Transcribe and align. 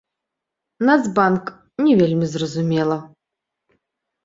Нацбанк, 0.89 1.43
не 1.85 1.93
вельмі 2.01 2.25
зразумела. 2.33 2.97